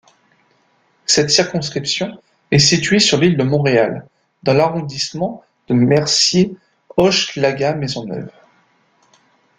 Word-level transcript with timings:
Cette 1.05 1.29
circonscription 1.29 2.19
est 2.49 2.57
située 2.57 2.97
sur 2.97 3.19
l'île 3.19 3.37
de 3.37 3.43
Montréal 3.43 4.07
dans 4.41 4.55
l'arrondissement 4.55 5.43
d'Mercier–Hochelaga-Maisonneuve. 5.69 8.31